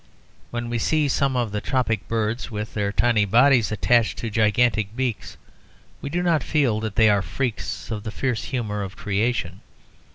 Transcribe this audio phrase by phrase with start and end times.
[0.49, 4.95] When we see some of the tropic birds, with their tiny bodies attached to gigantic
[4.95, 5.37] beaks,
[6.01, 9.61] we do not feel that they are freaks of the fierce humour of Creation.